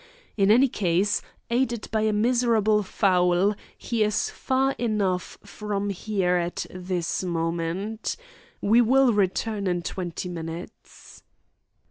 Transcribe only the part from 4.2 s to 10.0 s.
far enough from here at this moment. We will return in